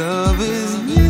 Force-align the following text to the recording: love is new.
love 0.00 0.40
is 0.40 0.78
new. 0.84 1.09